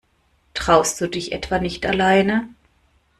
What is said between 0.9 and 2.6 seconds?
du dich etwa nicht alleine?